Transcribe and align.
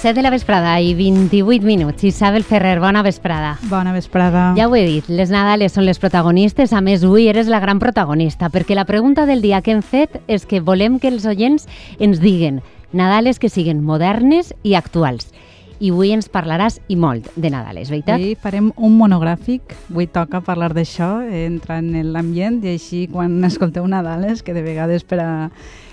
7 0.00 0.14
de 0.14 0.22
la 0.22 0.30
vesprada 0.30 0.80
i 0.80 0.94
28 0.94 1.62
minuts. 1.62 2.04
Isabel 2.04 2.42
Ferrer, 2.42 2.80
bona 2.80 3.02
vesprada. 3.02 3.58
Bona 3.68 3.92
vesprada. 3.92 4.54
Ja 4.56 4.70
ho 4.70 4.74
he 4.74 4.86
dit, 4.86 5.10
les 5.12 5.28
Nadales 5.28 5.74
són 5.76 5.84
les 5.84 6.00
protagonistes. 6.00 6.72
A 6.72 6.80
més, 6.80 7.04
avui 7.04 7.26
eres 7.28 7.50
la 7.52 7.60
gran 7.60 7.76
protagonista, 7.82 8.48
perquè 8.48 8.72
la 8.72 8.86
pregunta 8.88 9.26
del 9.28 9.42
dia 9.44 9.60
que 9.60 9.74
hem 9.76 9.82
fet 9.84 10.16
és 10.26 10.48
que 10.48 10.62
volem 10.64 10.96
que 11.02 11.12
els 11.12 11.28
oients 11.28 11.68
ens 12.00 12.24
diguen 12.24 12.62
Nadales 12.96 13.36
que 13.38 13.52
siguin 13.52 13.84
modernes 13.84 14.54
i 14.64 14.72
actuals. 14.72 15.34
I 15.80 15.90
avui 15.94 16.10
ens 16.12 16.28
parlaràs 16.28 16.76
i 16.92 16.96
molt 17.00 17.30
de 17.40 17.50
Nadales, 17.52 17.88
veritat? 17.88 18.18
Avui 18.18 18.34
farem 18.36 18.70
un 18.76 18.96
monogràfic. 19.00 19.72
Avui 19.88 20.10
toca 20.12 20.42
parlar 20.44 20.74
d'això, 20.76 21.22
entrar 21.24 21.78
en 21.80 22.12
l'ambient 22.12 22.58
i 22.66 22.74
així 22.74 23.06
quan 23.12 23.38
escolteu 23.48 23.86
Nadales, 23.88 24.44
que 24.44 24.56
de 24.56 24.64
vegades 24.66 25.06
per 25.08 25.22
a 25.24 25.30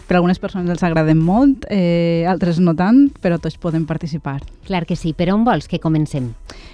per 0.07 0.15
a 0.15 0.19
algunes 0.21 0.39
persones 0.39 0.71
els 0.71 0.83
agraden 0.87 1.19
molt, 1.19 1.65
eh, 1.69 2.23
altres 2.31 2.61
no 2.63 2.71
tant, 2.79 3.09
però 3.19 3.41
tots 3.43 3.57
podem 3.59 3.83
participar. 3.85 4.39
Clar 4.63 4.85
que 4.87 4.95
sí. 4.95 5.11
Per 5.11 5.27
on 5.33 5.43
vols 5.43 5.67
que 5.67 5.81
comencem? 5.83 6.29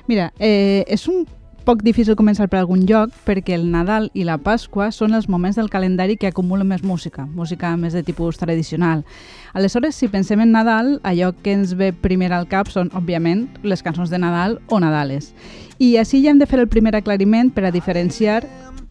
Mira, 0.06 0.32
eh, 0.38 0.86
és 0.86 1.08
un 1.10 1.26
poc 1.64 1.82
difícil 1.84 2.18
començar 2.20 2.50
per 2.52 2.60
algun 2.60 2.82
lloc 2.90 3.12
perquè 3.26 3.56
el 3.56 3.70
Nadal 3.72 4.10
i 4.14 4.26
la 4.28 4.36
Pasqua 4.38 4.90
són 4.92 5.14
els 5.16 5.30
moments 5.32 5.56
del 5.56 5.70
calendari 5.72 6.18
que 6.20 6.28
acumulen 6.28 6.68
més 6.68 6.84
música, 6.84 7.26
música 7.26 7.72
més 7.78 7.94
de 7.96 8.04
tipus 8.04 8.38
tradicional. 8.38 9.06
Aleshores, 9.54 9.96
si 9.96 10.10
pensem 10.12 10.42
en 10.44 10.52
Nadal, 10.52 11.00
allò 11.04 11.32
que 11.42 11.54
ens 11.56 11.74
ve 11.80 11.94
primer 11.94 12.34
al 12.34 12.50
cap 12.52 12.68
són, 12.68 12.92
òbviament, 12.94 13.48
les 13.64 13.84
cançons 13.84 14.12
de 14.12 14.20
Nadal 14.20 14.60
o 14.68 14.80
Nadales. 14.84 15.34
I 15.80 15.96
així 15.98 16.24
ja 16.24 16.32
hem 16.32 16.40
de 16.40 16.48
fer 16.48 16.60
el 16.60 16.68
primer 16.68 16.96
aclariment 16.96 17.54
per 17.54 17.66
a 17.66 17.72
diferenciar 17.72 18.44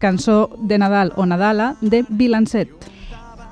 cançó 0.02 0.48
de 0.58 0.78
Nadal 0.78 1.12
o 1.16 1.26
Nadala 1.26 1.76
de 1.80 2.04
Vilancet. 2.08 2.72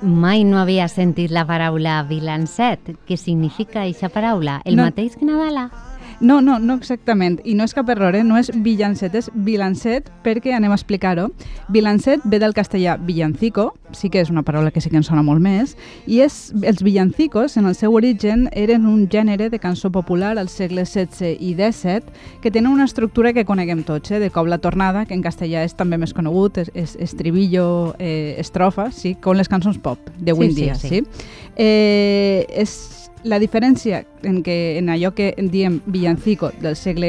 Mai 0.03 0.45
no 0.49 0.57
havia 0.59 0.89
sentit 0.89 1.31
la 1.31 1.45
paraula 1.45 2.01
vilancet. 2.09 2.95
Què 3.07 3.19
significa 3.21 3.83
aquesta 3.83 4.09
paraula? 4.09 4.63
El 4.65 4.77
No. 4.77 4.85
mateix 4.89 5.17
que 5.17 5.27
Nadala? 5.29 5.69
No, 6.21 6.41
no, 6.43 6.59
no 6.59 6.75
exactament. 6.77 7.39
I 7.49 7.55
no 7.57 7.65
és 7.65 7.73
cap 7.73 7.89
error, 7.89 8.15
eh? 8.15 8.23
no 8.25 8.37
és 8.37 8.51
villancet, 8.53 9.15
és 9.17 9.31
vilancet, 9.33 10.11
perquè 10.25 10.53
anem 10.53 10.71
a 10.73 10.77
explicar-ho. 10.77 11.31
Vilancet 11.73 12.21
ve 12.29 12.39
del 12.43 12.53
castellà 12.53 12.99
villancico, 13.01 13.71
sí 13.97 14.11
que 14.13 14.21
és 14.21 14.29
una 14.31 14.43
paraula 14.45 14.71
que 14.71 14.83
sí 14.85 14.91
que 14.93 14.99
ens 15.01 15.09
sona 15.09 15.23
molt 15.25 15.41
més, 15.41 15.77
i 16.07 16.21
és, 16.21 16.53
els 16.61 16.83
villancicos, 16.85 17.57
en 17.57 17.67
el 17.71 17.75
seu 17.75 17.97
origen, 17.97 18.49
eren 18.53 18.85
un 18.87 19.07
gènere 19.09 19.49
de 19.51 19.59
cançó 19.59 19.91
popular 19.91 20.37
al 20.39 20.49
segle 20.53 20.85
XVI 20.85 21.33
i 21.41 21.55
XVII 21.57 22.13
que 22.43 22.51
tenen 22.53 22.71
una 22.73 22.85
estructura 22.85 23.33
que 23.33 23.47
coneguem 23.49 23.83
tots, 23.89 24.11
eh? 24.13 24.21
de 24.21 24.29
cobla 24.31 24.59
tornada, 24.59 25.07
que 25.07 25.17
en 25.17 25.25
castellà 25.25 25.65
és 25.65 25.73
també 25.75 25.97
més 25.99 26.13
conegut, 26.13 26.59
és, 26.61 26.69
és 26.75 26.97
estribillo, 27.01 27.95
eh, 27.99 28.37
estrofa, 28.39 28.91
sí, 28.93 29.15
com 29.17 29.41
les 29.41 29.49
cançons 29.49 29.81
pop 29.81 30.13
d'avui 30.21 30.51
Sí, 30.53 30.53
en 30.53 30.57
sí, 30.57 30.63
dia. 30.63 30.75
sí. 30.75 30.89
Sí, 30.89 31.03
Eh, 31.57 32.47
és 32.49 33.00
La 33.23 33.39
diferencia 33.39 34.07
en 34.23 34.43
que 34.43 34.79
en 34.79 34.89
Ayoke 34.89 35.35
Diem 35.37 35.81
villancico 35.87 36.51
del 36.61 36.77
siglo 36.77 37.07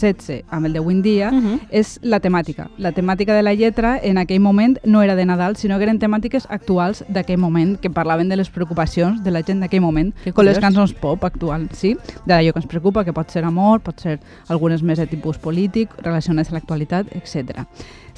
16 0.00 0.44
amb 0.50 0.66
el 0.66 0.72
de 0.72 0.80
Wind 0.80 1.04
Dia, 1.04 1.30
uh 1.30 1.34
-huh. 1.34 1.60
és 1.70 1.98
la 2.02 2.20
temàtica. 2.20 2.68
La 2.78 2.92
temàtica 2.92 3.34
de 3.34 3.42
la 3.42 3.54
lletra 3.54 3.98
en 4.02 4.18
aquell 4.18 4.40
moment 4.40 4.78
no 4.84 5.02
era 5.02 5.14
de 5.14 5.26
Nadal, 5.26 5.56
sinó 5.56 5.78
que 5.78 5.84
eren 5.84 5.98
temàtiques 5.98 6.46
actuals 6.48 7.04
d'aquell 7.08 7.38
moment, 7.38 7.78
que 7.80 7.90
parlaven 7.90 8.28
de 8.28 8.36
les 8.36 8.50
preocupacions 8.50 9.22
de 9.22 9.30
la 9.30 9.42
gent 9.42 9.60
d'aquell 9.60 9.80
moment, 9.80 10.14
que 10.24 10.30
amb 10.30 10.48
les 10.48 10.58
cançons 10.58 10.92
pop 10.94 11.24
actuals, 11.24 11.70
sí? 11.72 11.96
D'allò 12.26 12.52
que 12.52 12.58
ens 12.58 12.66
preocupa, 12.66 13.04
que 13.04 13.12
pot 13.12 13.30
ser 13.30 13.44
amor, 13.44 13.80
pot 13.80 14.00
ser 14.00 14.20
algunes 14.48 14.82
més 14.82 14.98
de 14.98 15.06
tipus 15.06 15.38
polític, 15.38 15.88
relacionades 16.02 16.50
a 16.50 16.54
l'actualitat, 16.54 17.06
etc. 17.14 17.66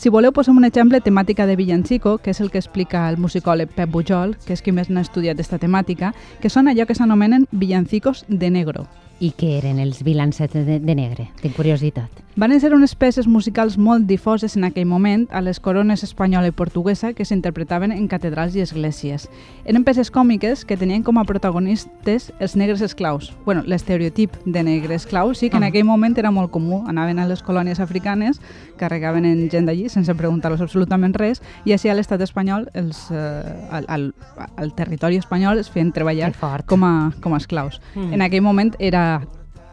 Si 0.01 0.09
voleu, 0.09 0.33
posem 0.33 0.57
un 0.57 0.65
exemple 0.65 1.01
temàtica 1.05 1.45
de 1.47 1.57
Villancico, 1.57 2.17
que 2.19 2.31
és 2.31 2.41
el 2.41 2.51
que 2.51 2.57
explica 2.57 3.09
el 3.11 3.19
musicòleg 3.19 3.69
Pep 3.77 3.91
Bujol, 3.91 4.33
que 4.47 4.55
és 4.57 4.63
qui 4.63 4.73
més 4.73 4.89
n'ha 4.89 5.05
estudiat 5.05 5.37
aquesta 5.37 5.59
temàtica, 5.61 6.15
que 6.41 6.49
són 6.49 6.73
allò 6.73 6.87
que 6.89 6.97
s'anomenen 6.97 7.45
villancicos 7.53 8.25
de 8.27 8.49
negro. 8.51 8.87
I 9.21 9.35
què 9.37 9.51
eren 9.59 9.77
els 9.83 10.01
vilancets 10.01 10.57
de, 10.65 10.79
de 10.81 10.95
negre? 10.97 11.27
Tinc 11.43 11.53
curiositat. 11.59 12.23
Van 12.41 12.59
ser 12.59 12.73
unes 12.73 12.95
peces 12.97 13.27
musicals 13.29 13.75
molt 13.77 14.07
difoses 14.09 14.55
en 14.57 14.65
aquell 14.65 14.87
moment 14.89 15.27
a 15.29 15.43
les 15.45 15.59
corones 15.61 16.01
espanyola 16.07 16.49
i 16.49 16.55
portuguesa 16.57 17.11
que 17.13 17.27
s'interpretaven 17.29 17.93
en 17.93 18.07
catedrals 18.09 18.55
i 18.57 18.63
esglésies. 18.65 19.27
Eren 19.69 19.85
peces 19.85 20.09
còmiques 20.09 20.63
que 20.65 20.79
tenien 20.81 21.03
com 21.05 21.19
a 21.21 21.27
protagonistes 21.29 22.31
els 22.41 22.55
negres 22.57 22.81
esclaus. 22.81 23.35
bueno, 23.45 23.63
l'estereotip 23.67 24.39
de 24.47 24.63
negre 24.63 24.95
esclau 24.95 25.35
sí 25.35 25.51
que 25.51 25.59
en 25.59 25.65
Ah. 25.65 25.67
aquell 25.67 25.85
moment 25.85 26.17
era 26.17 26.31
molt 26.31 26.51
comú. 26.51 26.83
Anaven 26.89 27.19
a 27.19 27.27
les 27.27 27.43
colònies 27.43 27.79
africanes, 27.79 28.41
carregaven 28.79 29.27
en 29.27 29.51
gent 29.51 29.67
d'allí 29.67 29.91
sense 29.91 30.15
preguntar-los 30.15 30.63
absolutament 30.63 31.15
res 31.15 31.43
i 31.67 31.73
així 31.73 31.91
a 31.91 31.95
l'estat 31.95 32.23
espanyol, 32.23 32.71
els, 32.73 33.11
eh, 33.11 33.69
al, 33.71 33.85
al, 33.87 34.15
al 34.57 34.75
territori 34.75 35.17
espanyol, 35.17 35.59
es 35.59 35.69
feien 35.69 35.93
treballar 35.93 36.33
com 36.65 36.85
a, 36.85 37.13
com 37.21 37.35
a 37.35 37.37
esclaus. 37.37 37.83
Mm. 37.95 38.15
En 38.15 38.23
aquell 38.23 38.41
moment 38.41 38.75
era 38.79 39.21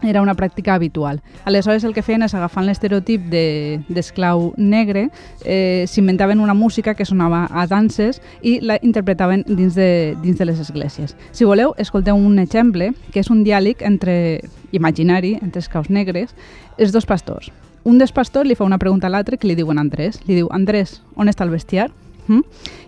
era 0.03 0.21
una 0.21 0.35
pràctica 0.35 0.75
habitual. 0.75 1.21
Aleshores 1.45 1.83
el 1.83 1.93
que 1.93 2.03
feien 2.03 2.21
és 2.23 2.33
agafant 2.35 2.65
l'estereotip 2.67 3.23
de- 3.31 3.79
d'esclau 3.89 4.53
negre, 4.57 5.09
eh, 5.43 5.85
s'inventaven 5.87 6.39
una 6.39 6.53
música 6.53 6.93
que 6.95 7.05
sonava 7.05 7.47
a 7.51 7.65
danses 7.67 8.21
i 8.41 8.59
la 8.61 8.77
interpretaven 8.81 9.43
dins 9.47 9.75
de, 9.75 10.15
dins 10.21 10.37
de 10.37 10.45
les 10.45 10.59
esglésies. 10.59 11.15
Si 11.31 11.45
voleu, 11.45 11.73
escolteu 11.77 12.15
un 12.15 12.37
exemple, 12.39 12.93
que 13.11 13.19
és 13.21 13.29
un 13.29 13.43
diàleg 13.43 13.81
entre 13.81 14.41
imaginari, 14.71 15.37
entre 15.41 15.59
esclaus 15.59 15.89
negres, 15.89 16.35
els 16.77 16.91
dos 16.91 17.05
pastors. 17.05 17.51
Un 17.83 17.97
dels 17.97 18.11
pastors 18.11 18.47
li 18.47 18.55
fa 18.55 18.65
una 18.65 18.77
pregunta 18.77 19.07
a 19.07 19.09
l'altre 19.09 19.37
que 19.37 19.47
li 19.47 19.55
diuen 19.55 19.79
Andrés. 19.79 20.19
Li 20.27 20.35
diu, 20.35 20.49
Andrés, 20.51 21.01
on 21.15 21.29
està 21.29 21.45
el 21.45 21.49
bestiar? 21.53 21.89
Mm? 22.27 22.41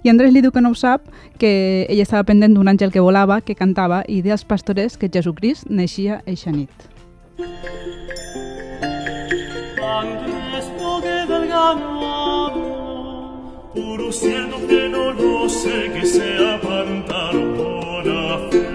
I 0.03 0.09
Andrés 0.11 0.33
li 0.33 0.41
diu 0.43 0.51
que 0.51 0.59
no 0.59 0.71
ho 0.71 0.75
sap, 0.75 1.01
que 1.39 1.85
ell 1.87 2.01
estava 2.03 2.25
pendent 2.27 2.53
d'un 2.53 2.67
àngel 2.67 2.91
que 2.91 2.99
volava, 2.99 3.39
que 3.39 3.55
cantava 3.55 4.03
i 4.07 4.21
deia 4.21 4.33
als 4.35 4.43
pastorets 4.43 4.97
que 4.99 5.07
Jesucrist 5.07 5.69
neixia 5.69 6.21
eixa 6.27 6.51
nit. 6.51 6.69
Andres 9.81 10.65
poge 10.77 11.25
del 11.25 11.47
ganado, 11.47 12.51
puro 13.73 14.11
siendo 14.11 14.57
que 14.67 14.89
no 14.89 15.13
lo 15.13 15.47
sé 15.47 15.89
que 15.93 16.05
se 16.05 16.59
pantano 16.61 17.55
por 17.55 18.03
fe. 18.51 18.67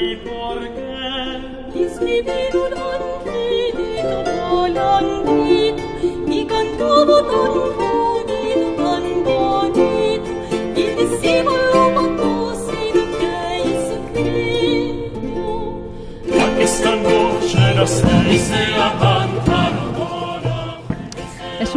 ¿Y 0.00 0.16
por 0.28 0.60
qué? 0.74 1.40
Discribir 1.76 2.56
un 2.56 2.72
angelito 2.92 4.30
volantito 4.52 5.82
y 6.28 6.46
cantavo 6.46 7.16
tan 7.24 7.83
listen. 18.34 18.63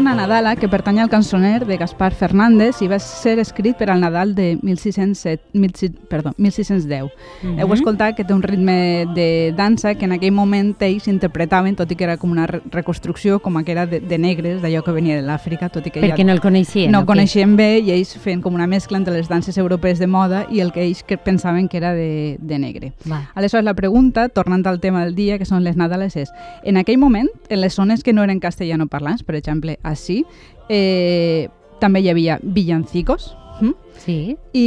Una 0.07 0.15
Nadala 0.15 0.55
que 0.55 0.69
pertany 0.69 0.99
al 0.99 1.09
cançoner 1.09 1.65
de 1.67 1.75
Gaspar 1.75 2.13
Fernández 2.15 2.77
i 2.81 2.87
va 2.87 2.95
ser 3.03 3.39
escrit 3.43 3.75
per 3.75 3.89
al 3.91 3.99
Nadal 3.99 4.33
de 4.35 4.57
1607, 4.61 5.43
16, 5.51 5.91
perdó, 6.07 6.31
1610. 6.37 7.11
Mhm. 7.43 7.59
Heu 7.59 7.73
escoltat 7.73 8.15
que 8.15 8.23
té 8.23 8.33
un 8.33 8.41
ritme 8.41 9.05
de 9.13 9.53
dansa 9.57 9.95
que 9.95 10.05
en 10.05 10.13
aquell 10.13 10.31
moment 10.31 10.75
ells 10.79 11.09
interpretaven, 11.09 11.75
tot 11.75 11.91
i 11.91 11.95
que 11.97 12.05
era 12.05 12.15
com 12.17 12.31
una 12.31 12.47
re- 12.47 12.61
reconstrucció 12.71 13.39
com 13.41 13.57
a 13.57 13.63
que 13.65 13.73
era 13.73 13.85
de, 13.85 13.99
de 13.99 14.17
negres, 14.17 14.61
d'allò 14.61 14.81
que 14.85 14.91
venia 14.95 15.17
de 15.19 15.23
l'Àfrica, 15.27 15.67
tot 15.69 15.85
i 15.87 15.91
que 15.91 15.99
Perquè 16.01 16.23
ja 16.23 16.23
no 16.23 16.31
el 16.31 16.39
coneixien. 16.39 16.89
no 16.91 17.01
què? 17.01 17.07
coneixien 17.11 17.57
bé 17.57 17.79
i 17.79 17.91
ells 17.91 18.15
feien 18.17 18.41
com 18.41 18.55
una 18.55 18.65
mescla 18.67 18.97
entre 18.97 19.13
les 19.13 19.27
danses 19.27 19.57
europees 19.57 19.99
de 19.99 20.07
moda 20.07 20.45
i 20.49 20.61
el 20.61 20.71
que 20.71 20.85
ells 20.85 21.03
que 21.03 21.17
pensaven 21.17 21.67
que 21.67 21.77
era 21.77 21.91
de, 21.93 22.37
de 22.39 22.59
negre. 22.59 22.93
Va. 23.11 23.29
Aleshores, 23.35 23.65
la 23.65 23.73
pregunta, 23.73 24.29
tornant 24.29 24.65
al 24.67 24.79
tema 24.79 25.03
del 25.03 25.15
dia, 25.15 25.37
que 25.37 25.45
són 25.45 25.65
les 25.65 25.75
Nadales, 25.75 26.15
és 26.15 26.31
en 26.63 26.77
aquell 26.77 26.97
moment, 26.97 27.27
en 27.49 27.59
les 27.59 27.75
zones 27.75 28.03
que 28.03 28.13
no 28.13 28.23
eren 28.23 28.39
castellanoparlants, 28.39 29.23
per 29.23 29.35
exemple, 29.35 29.79
així, 29.97 30.21
eh, 30.69 31.49
també 31.81 32.01
hi 32.01 32.09
havia 32.13 32.39
villancicos, 32.43 33.33
hm? 33.59 33.73
Sí? 34.05 34.37
i, 34.53 34.63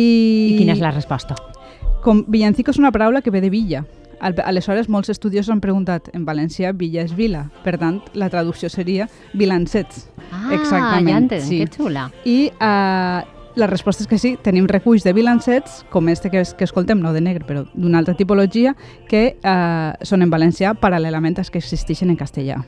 I 0.55 0.59
quina 0.59 0.75
és 0.77 0.83
la 0.83 0.91
resposta? 0.93 1.37
com 2.03 2.23
villancico 2.33 2.71
és 2.73 2.79
una 2.81 2.89
paraula 2.93 3.21
que 3.21 3.31
ve 3.31 3.43
de 3.45 3.51
villa. 3.53 3.83
Al- 4.25 4.35
Aleshores, 4.45 4.87
molts 4.89 5.11
estudiosos 5.13 5.51
han 5.53 5.61
preguntat, 5.61 6.07
en 6.17 6.25
valencià, 6.25 6.71
villa 6.73 7.03
és 7.05 7.13
vila. 7.17 7.43
Per 7.65 7.75
tant, 7.77 7.99
la 8.15 8.31
traducció 8.33 8.71
seria 8.73 9.07
vilancets. 9.37 10.07
Ah, 10.33 10.49
Exactament, 10.57 11.11
ja 11.11 11.19
entenc, 11.19 11.45
sí. 11.45 11.59
que 11.61 11.69
xula. 11.77 12.07
I 12.25 12.49
eh, 12.57 13.21
la 13.61 13.67
resposta 13.69 14.01
és 14.05 14.09
que 14.09 14.17
sí, 14.17 14.39
tenim 14.41 14.65
reculls 14.69 15.05
de 15.05 15.13
vilancets, 15.13 15.83
com 15.93 16.09
este 16.09 16.31
que, 16.33 16.41
es- 16.41 16.55
que 16.55 16.65
escoltem, 16.65 17.01
no 17.05 17.13
de 17.13 17.21
negre, 17.21 17.45
però 17.45 17.67
d'una 17.75 17.99
altra 18.01 18.15
tipologia, 18.17 18.73
que 19.09 19.37
eh, 19.37 19.93
són 20.01 20.23
en 20.25 20.31
valencià 20.33 20.73
paral·lelament 20.81 21.37
als 21.39 21.51
que 21.53 21.61
existeixen 21.61 22.09
en 22.09 22.17
castellà. 22.17 22.63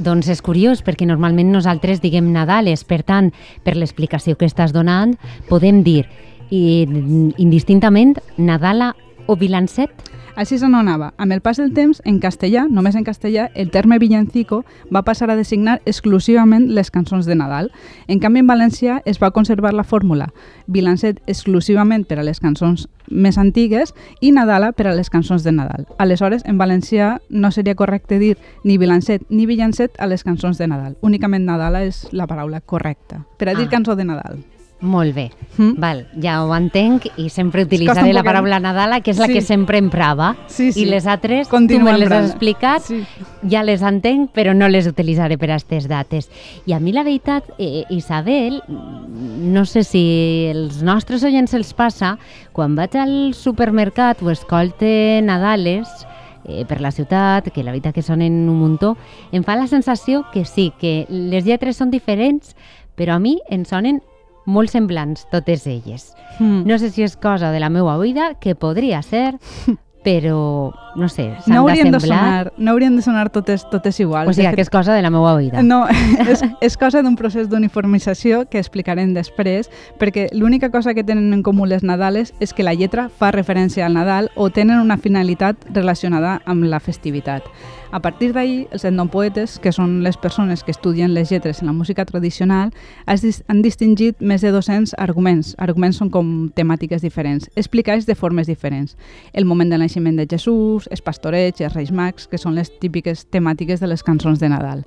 Doncs 0.00 0.30
és 0.32 0.40
curiós, 0.40 0.80
perquè 0.80 1.04
normalment 1.04 1.50
nosaltres 1.52 2.00
diguem 2.00 2.30
Nadales, 2.32 2.86
per 2.88 3.02
tant, 3.04 3.30
per 3.66 3.76
l'explicació 3.76 4.38
que 4.40 4.48
estàs 4.48 4.72
donant, 4.72 5.16
podem 5.50 5.82
dir 5.84 6.06
i, 6.48 6.86
indistintament 7.36 8.16
Nadala 8.38 8.94
o 9.28 9.36
Vilancet? 9.36 9.92
Així 10.40 10.56
s'anonava. 10.56 11.10
Amb 11.20 11.34
el 11.34 11.42
pas 11.44 11.58
del 11.60 11.74
temps, 11.76 11.98
en 12.08 12.16
castellà, 12.16 12.62
només 12.72 12.94
en 12.96 13.04
castellà, 13.04 13.50
el 13.54 13.68
terme 13.70 13.98
villancico 14.00 14.62
va 14.88 15.02
passar 15.04 15.28
a 15.28 15.36
designar 15.36 15.82
exclusivament 15.84 16.70
les 16.72 16.88
cançons 16.90 17.26
de 17.28 17.34
Nadal. 17.36 17.68
En 18.08 18.22
canvi, 18.22 18.40
en 18.40 18.48
valencià 18.48 19.02
es 19.04 19.20
va 19.20 19.32
conservar 19.36 19.74
la 19.74 19.84
fórmula 19.84 20.30
vilancet 20.66 21.20
exclusivament 21.26 22.06
per 22.08 22.20
a 22.20 22.24
les 22.24 22.40
cançons 22.40 22.86
més 23.10 23.36
antigues 23.36 23.92
i 24.20 24.30
Nadala 24.32 24.70
per 24.72 24.86
a 24.86 24.94
les 24.94 25.10
cançons 25.10 25.44
de 25.44 25.52
Nadal. 25.52 25.84
Aleshores, 25.98 26.46
en 26.46 26.56
valencià 26.56 27.18
no 27.28 27.50
seria 27.50 27.74
correcte 27.74 28.18
dir 28.18 28.38
ni 28.64 28.78
vilancet 28.78 29.26
ni 29.28 29.44
villancet 29.44 29.98
a 29.98 30.06
les 30.06 30.24
cançons 30.24 30.56
de 30.56 30.70
Nadal. 30.70 30.96
Únicament 31.02 31.44
Nadala 31.44 31.84
és 31.84 32.06
la 32.12 32.26
paraula 32.30 32.62
correcta 32.62 33.26
per 33.36 33.50
a 33.50 33.54
dir 33.54 33.66
Ah. 33.66 33.70
cançó 33.76 33.96
de 33.96 34.04
Nadal. 34.04 34.40
Molt 34.80 35.14
bé. 35.14 35.30
Mm. 35.58 35.74
Val, 35.76 36.06
ja 36.22 36.38
ho 36.42 36.54
entenc 36.56 37.04
i 37.20 37.28
sempre 37.28 37.64
utilitzaré 37.66 38.14
la 38.14 38.20
poquet. 38.22 38.24
paraula 38.30 38.60
Nadala, 38.60 39.00
que 39.02 39.10
és 39.10 39.18
la 39.18 39.26
Sí. 39.26 39.34
que 39.34 39.42
sempre 39.42 39.76
emprava. 39.76 40.36
Sí, 40.46 40.72
sí. 40.72 40.82
I 40.82 40.84
les 40.86 41.06
altres, 41.06 41.48
Continua 41.48 41.92
tu 41.92 41.98
me 41.98 41.98
les 41.98 42.10
has 42.10 42.30
explicat, 42.30 42.80
Sí. 42.82 43.04
ja 43.50 43.62
les 43.62 43.82
entenc, 43.82 44.30
però 44.32 44.54
no 44.56 44.68
les 44.68 44.86
utilitzaré 44.86 45.36
per 45.36 45.50
a 45.50 45.54
aquestes 45.56 45.86
dates. 45.86 46.30
I 46.64 46.72
a 46.72 46.80
mi 46.80 46.92
la 46.92 47.02
veritat, 47.02 47.44
eh, 47.58 47.84
Isabel, 47.90 48.62
no 49.08 49.66
sé 49.66 49.84
si 49.84 50.46
els 50.50 50.82
nostres 50.82 51.22
oients 51.24 51.52
els 51.52 51.74
passa, 51.74 52.18
quan 52.52 52.74
vaig 52.74 52.96
al 52.96 53.34
supermercat 53.34 54.22
o 54.22 54.30
escolte 54.30 55.20
Nadales, 55.22 55.88
eh, 56.46 56.64
per 56.64 56.80
la 56.80 56.90
ciutat, 56.90 57.52
que 57.52 57.62
la 57.62 57.70
veritat 57.72 57.94
que 57.94 58.02
sonen 58.02 58.48
un 58.48 58.58
muntó, 58.58 58.96
em 59.30 59.44
fa 59.44 59.56
la 59.56 59.66
sensació 59.66 60.24
que 60.32 60.46
sí, 60.46 60.72
que 60.80 61.04
les 61.10 61.44
lletres 61.44 61.76
són 61.76 61.90
diferents, 61.90 62.56
però 62.96 63.16
a 63.16 63.18
mi 63.18 63.40
em 63.50 63.64
sonen 63.66 64.00
molt 64.46 64.70
semblants 64.70 65.26
totes 65.30 65.66
elles. 65.66 66.14
Mm. 66.38 66.64
No 66.66 66.78
sé 66.78 66.90
si 66.90 67.02
és 67.02 67.16
cosa 67.16 67.50
de 67.52 67.60
la 67.60 67.70
meva 67.70 67.96
oïda, 67.98 68.34
que 68.40 68.54
podria 68.54 69.02
ser, 69.02 69.36
però 70.04 70.72
no 70.96 71.08
sé, 71.12 71.26
s'han 71.44 71.52
No 71.54 71.60
haurien, 71.60 71.90
de 71.90 71.98
d'assemblar. 71.98 72.20
sonar, 72.48 72.52
no 72.56 72.70
haurien 72.72 72.96
de 72.96 73.02
sonar 73.02 73.28
totes, 73.28 73.66
totes 73.68 74.00
iguals. 74.00 74.30
O 74.30 74.32
sigui, 74.32 74.48
De 74.48 74.54
que 74.56 74.62
és 74.62 74.70
cosa 74.70 74.94
de 74.94 75.02
la 75.02 75.10
meva 75.10 75.34
oïda. 75.34 75.62
No, 75.62 75.82
és, 76.32 76.40
és 76.60 76.76
cosa 76.80 77.02
d'un 77.04 77.16
procés 77.20 77.50
d'uniformització 77.50 78.46
que 78.48 78.58
explicarem 78.58 79.12
després, 79.12 79.68
perquè 80.00 80.30
l'única 80.32 80.70
cosa 80.70 80.94
que 80.94 81.04
tenen 81.04 81.34
en 81.36 81.42
comú 81.44 81.66
les 81.66 81.84
Nadales 81.84 82.32
és 82.40 82.54
que 82.56 82.64
la 82.64 82.72
lletra 82.72 83.10
fa 83.10 83.30
referència 83.30 83.84
al 83.84 83.92
Nadal 83.94 84.30
o 84.36 84.48
tenen 84.48 84.80
una 84.80 84.96
finalitat 84.96 85.68
relacionada 85.74 86.40
amb 86.46 86.64
la 86.64 86.80
festivitat. 86.80 87.44
A 87.92 87.98
partir 87.98 88.32
d'ahir, 88.32 88.68
els 88.70 88.84
etnopoetes, 88.86 89.56
que 89.58 89.72
són 89.74 89.96
les 90.04 90.14
persones 90.16 90.62
que 90.62 90.70
estudien 90.70 91.10
les 91.10 91.32
lletres 91.32 91.58
en 91.58 91.66
la 91.66 91.72
música 91.74 92.04
tradicional, 92.06 92.70
han 93.06 93.62
distingit 93.62 94.20
més 94.22 94.44
de 94.46 94.52
200 94.54 94.94
arguments. 94.96 95.56
Arguments 95.58 95.98
són 95.98 96.10
com 96.14 96.28
temàtiques 96.54 97.02
diferents, 97.02 97.48
explicats 97.56 98.06
de 98.06 98.14
formes 98.14 98.46
diferents. 98.46 98.94
El 99.32 99.44
moment 99.44 99.72
del 99.74 99.82
naixement 99.82 100.20
de 100.20 100.28
Jesús, 100.30 100.86
els 100.86 101.02
pastorets, 101.02 101.60
els 101.60 101.74
reis 101.74 101.90
mags, 101.90 102.28
que 102.30 102.38
són 102.38 102.54
les 102.54 102.70
típiques 102.78 103.24
temàtiques 103.26 103.82
de 103.82 103.90
les 103.90 104.06
cançons 104.06 104.38
de 104.38 104.52
Nadal. 104.52 104.84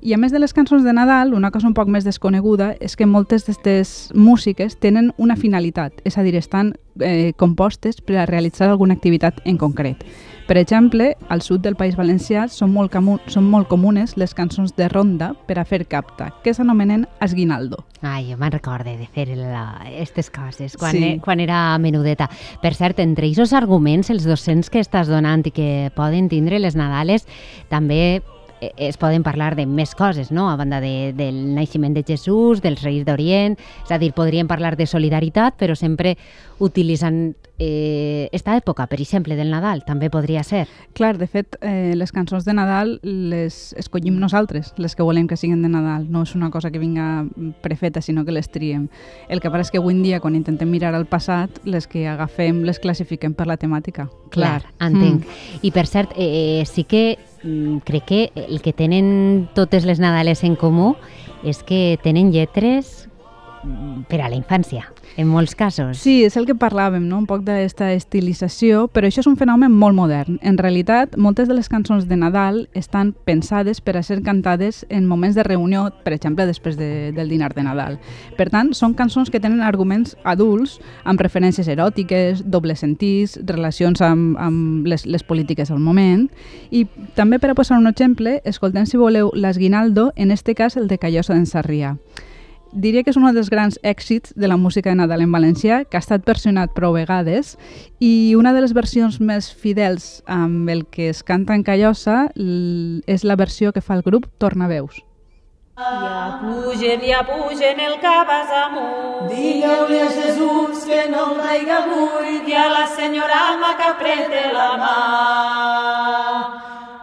I 0.00 0.14
a 0.14 0.18
més 0.18 0.32
de 0.32 0.40
les 0.40 0.56
cançons 0.56 0.84
de 0.84 0.94
Nadal, 0.96 1.34
una 1.34 1.50
cosa 1.52 1.68
un 1.68 1.74
poc 1.76 1.92
més 1.92 2.08
desconeguda 2.08 2.72
és 2.80 2.96
que 2.96 3.04
moltes 3.04 3.44
d'aquestes 3.44 4.14
músiques 4.14 4.78
tenen 4.80 5.12
una 5.18 5.36
finalitat, 5.36 6.00
és 6.08 6.16
a 6.16 6.24
dir, 6.24 6.38
estan 6.40 6.72
eh, 7.04 7.34
compostes 7.36 8.00
per 8.00 8.16
a 8.16 8.26
realitzar 8.26 8.70
alguna 8.70 8.96
activitat 8.96 9.44
en 9.44 9.60
concret. 9.60 10.08
Per 10.46 10.56
exemple, 10.56 11.16
al 11.28 11.42
sud 11.42 11.60
del 11.64 11.74
País 11.74 11.96
Valencià 11.98 12.44
són 12.46 12.70
molt, 12.70 12.92
comu 12.94 13.16
són 13.26 13.48
molt 13.50 13.66
comunes 13.66 14.12
les 14.14 14.30
cançons 14.32 14.76
de 14.78 14.86
ronda 14.88 15.32
per 15.48 15.56
a 15.58 15.64
fer 15.66 15.80
capta, 15.90 16.28
que 16.44 16.54
s'anomenen 16.54 17.08
esguinaldo. 17.20 17.80
Ai, 18.06 18.28
jo 18.30 18.36
me'n 18.38 18.52
recorde 18.54 18.94
de 18.94 19.08
fer 19.10 19.26
aquestes 19.34 20.30
coses 20.30 20.76
quan, 20.78 20.92
Sí. 20.92 21.02
sí. 21.02 21.20
quan 21.24 21.40
era 21.40 21.76
menudeta. 21.78 22.30
Per 22.62 22.74
cert, 22.74 23.00
entre 23.02 23.26
aquests 23.26 23.52
arguments, 23.58 24.10
els 24.10 24.22
docents 24.24 24.70
que 24.70 24.78
estàs 24.78 25.08
donant 25.10 25.42
i 25.46 25.50
que 25.50 25.90
poden 25.96 26.28
tindre 26.28 26.60
les 26.62 26.76
Nadales, 26.76 27.26
també 27.68 28.00
eh, 28.16 28.22
es 28.60 28.96
poden 28.96 29.22
parlar 29.22 29.54
de 29.56 29.66
més 29.66 29.94
coses, 29.94 30.30
no? 30.32 30.48
A 30.50 30.56
banda 30.56 30.80
de, 30.80 31.12
del 31.16 31.54
naixement 31.54 31.94
de 31.94 32.04
Jesús, 32.06 32.62
dels 32.64 32.82
Reis 32.84 33.04
d'Orient, 33.06 33.58
és 33.84 33.92
a 33.92 33.98
dir, 34.00 34.12
podríem 34.16 34.48
parlar 34.48 34.76
de 34.76 34.86
solidaritat, 34.86 35.56
però 35.60 35.76
sempre 35.76 36.16
utilitzant 36.58 37.34
eh, 37.58 38.28
esta 38.32 38.56
època, 38.56 38.86
per 38.86 39.00
exemple, 39.00 39.36
del 39.36 39.50
Nadal, 39.50 39.82
també 39.86 40.08
podria 40.10 40.42
ser. 40.44 40.66
Clar, 40.96 41.16
de 41.18 41.26
fet, 41.26 41.56
eh, 41.60 41.92
les 41.96 42.12
cançons 42.12 42.44
de 42.44 42.54
Nadal 42.56 42.98
les 43.02 43.74
escollim 43.76 44.18
nosaltres, 44.20 44.72
les 44.76 44.96
que 44.96 45.04
volem 45.04 45.26
que 45.28 45.36
siguin 45.36 45.62
de 45.62 45.68
Nadal. 45.68 46.06
No 46.10 46.22
és 46.24 46.34
una 46.34 46.50
cosa 46.50 46.70
que 46.70 46.80
vinga 46.80 47.26
prefeta, 47.62 48.00
sinó 48.00 48.24
que 48.24 48.32
les 48.32 48.50
triem. 48.50 48.88
El 49.28 49.40
que 49.40 49.50
passa 49.50 49.68
és 49.68 49.70
que 49.70 49.78
avui 49.78 49.94
en 49.94 50.02
dia, 50.02 50.20
quan 50.20 50.36
intentem 50.36 50.70
mirar 50.70 50.94
al 50.94 51.06
passat, 51.06 51.60
les 51.64 51.86
que 51.86 52.06
agafem 52.08 52.64
les 52.64 52.80
classifiquem 52.80 53.34
per 53.34 53.46
la 53.46 53.56
temàtica. 53.56 54.08
Clar, 54.30 54.62
entenc. 54.80 55.24
Mm. 55.24 55.62
I 55.62 55.72
per 55.72 55.86
cert, 55.86 56.12
eh, 56.16 56.64
sí 56.66 56.84
que 56.84 57.18
crec 57.84 58.04
que 58.04 58.20
el 58.34 58.62
que 58.62 58.72
tenen 58.72 59.48
totes 59.54 59.84
les 59.84 60.00
Nadales 60.00 60.44
en 60.44 60.56
comú 60.56 60.94
és 61.44 61.62
que 61.62 61.98
tenen 62.02 62.32
lletres 62.32 63.08
mm, 63.62 64.06
per 64.10 64.22
a 64.22 64.30
la 64.30 64.38
infància, 64.38 64.86
en 65.16 65.28
molts 65.28 65.54
casos. 65.56 65.98
Sí, 65.98 66.20
és 66.24 66.36
el 66.36 66.44
que 66.46 66.54
parlàvem, 66.54 67.06
no? 67.08 67.18
un 67.22 67.26
poc 67.26 67.42
d'aquesta 67.46 67.88
estilització, 67.96 68.84
però 68.92 69.08
això 69.08 69.22
és 69.22 69.28
un 69.30 69.38
fenomen 69.40 69.72
molt 69.72 69.96
modern. 69.96 70.36
En 70.44 70.58
realitat, 70.60 71.16
moltes 71.16 71.48
de 71.48 71.56
les 71.56 71.70
cançons 71.72 72.04
de 72.06 72.18
Nadal 72.20 72.66
estan 72.76 73.14
pensades 73.26 73.80
per 73.80 73.96
a 73.96 74.02
ser 74.04 74.20
cantades 74.22 74.84
en 74.90 75.08
moments 75.08 75.34
de 75.34 75.42
reunió, 75.46 75.88
per 76.04 76.12
exemple, 76.12 76.46
després 76.46 76.76
de, 76.76 77.12
del 77.16 77.32
dinar 77.32 77.54
de 77.56 77.64
Nadal. 77.64 77.98
Per 78.36 78.50
tant, 78.52 78.74
són 78.76 78.94
cançons 78.94 79.32
que 79.32 79.40
tenen 79.40 79.64
arguments 79.64 80.16
adults, 80.24 80.76
amb 81.04 81.20
referències 81.24 81.68
eròtiques, 81.72 82.44
dobles 82.44 82.84
sentits, 82.84 83.38
relacions 83.48 84.04
amb, 84.04 84.36
amb 84.36 84.86
les, 84.86 85.06
les 85.08 85.24
polítiques 85.24 85.72
del 85.72 85.80
moment, 85.80 86.28
i 86.70 86.84
també 87.16 87.40
per 87.40 87.54
a 87.54 87.58
posar 87.58 87.80
un 87.80 87.88
exemple, 87.88 88.42
escoltem, 88.44 88.84
si 88.86 89.00
voleu, 89.00 89.32
l'Esguinaldo, 89.34 90.12
en 90.16 90.30
este 90.30 90.54
cas 90.54 90.76
el 90.76 90.88
de 90.92 91.00
Callosa 91.00 91.32
d'en 91.32 91.48
Sarrià. 91.48 91.96
Diria 92.72 93.02
que 93.02 93.10
és 93.12 93.16
un 93.16 93.26
dels 93.32 93.50
grans 93.50 93.78
èxits 93.82 94.32
de 94.36 94.48
la 94.48 94.56
música 94.56 94.90
de 94.90 94.96
Nadal 94.96 95.22
en 95.22 95.32
valencià, 95.32 95.84
que 95.84 95.96
ha 95.96 96.02
estat 96.02 96.26
versionat 96.26 96.74
prou 96.74 96.96
vegades, 96.96 97.56
i 98.00 98.34
una 98.36 98.52
de 98.52 98.60
les 98.64 98.74
versions 98.74 99.20
més 99.20 99.50
fidels 99.52 100.22
amb 100.26 100.68
el 100.68 100.86
que 100.86 101.08
es 101.10 101.22
canta 101.22 101.54
en 101.54 101.62
Callosa 101.62 102.30
és 102.36 103.24
la 103.24 103.36
versió 103.36 103.72
que 103.72 103.80
fa 103.84 103.94
el 103.94 104.02
grup 104.02 104.26
Tornaveus. 104.38 105.02
Ja 105.76 106.40
pugen, 106.40 107.02
ja 107.04 107.20
pugen 107.28 107.80
el 107.84 107.98
cabàs 108.00 108.52
amunt. 108.64 109.28
Digueu-li 109.28 109.98
a 110.00 110.08
Jesús 110.08 110.86
que 110.88 111.02
no 111.12 111.32
el 111.32 111.40
traiga 111.40 111.82
avui, 111.84 112.40
I 112.46 112.54
a 112.54 112.68
la 112.70 112.86
senyora 112.86 113.36
Alma 113.50 113.76
que 113.76 113.84
aprete 113.84 114.52
la 114.54 114.70
mà. 114.80 114.96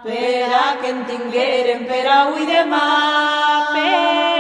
per 0.04 0.52
a 0.52 0.78
que 0.82 0.90
en 0.90 1.06
tinguérem 1.06 1.86
per 1.88 2.06
avui 2.08 2.46
demà. 2.46 2.86
Per 3.74 4.33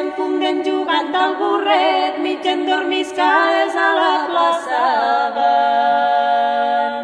s'enfunden 0.00 0.62
jugant 0.64 1.14
al 1.14 1.34
burret, 1.36 2.18
mig 2.24 2.46
endormiscades 2.52 3.74
a 3.76 3.88
la 4.00 4.14
plaça 4.30 4.82
van. 5.36 7.02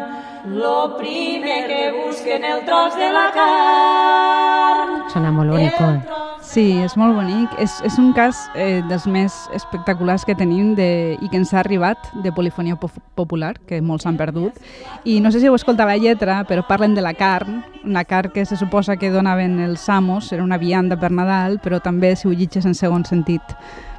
Lo 0.61 0.97
primer 0.97 1.61
que 1.67 1.83
busquen 2.01 2.41
el 2.43 2.59
tros 2.65 2.95
de 2.97 3.09
la 3.17 3.27
carn. 3.39 5.09
Sona 5.13 5.31
molt 5.31 5.49
bonic, 5.51 5.81
eh? 5.81 6.16
Sí, 6.47 6.77
és 6.79 6.93
molt 6.95 7.17
bonic. 7.17 7.51
És, 7.59 7.73
és 7.83 7.97
un 7.99 8.13
cas 8.15 8.45
eh, 8.55 8.79
dels 8.87 9.03
més 9.11 9.35
espectaculars 9.55 10.23
que 10.25 10.35
tenim 10.39 10.71
de, 10.77 11.17
i 11.19 11.27
que 11.27 11.35
ens 11.41 11.51
ha 11.51 11.59
arribat 11.59 12.07
de 12.23 12.31
polifonia 12.31 12.77
po 12.79 12.87
popular, 13.19 13.57
que 13.67 13.81
molts 13.83 14.07
han 14.07 14.15
perdut. 14.15 14.55
I 15.03 15.17
no 15.19 15.31
sé 15.33 15.41
si 15.41 15.49
heu 15.49 15.57
escoltat 15.57 15.89
la 15.89 15.97
lletra, 15.99 16.39
però 16.47 16.63
parlen 16.63 16.95
de 16.95 17.03
la 17.03 17.11
carn, 17.17 17.59
una 17.83 18.05
carn 18.07 18.31
que 18.31 18.45
se 18.47 18.55
suposa 18.55 18.95
que 18.95 19.11
donaven 19.11 19.59
els 19.65 19.89
amos, 19.89 20.31
era 20.31 20.45
una 20.45 20.59
vianda 20.61 20.95
per 20.95 21.11
Nadal, 21.11 21.59
però 21.59 21.81
també, 21.83 22.15
si 22.15 22.29
ho 22.29 22.31
llitges 22.31 22.65
en 22.65 22.77
segon 22.79 23.03
sentit, 23.03 23.57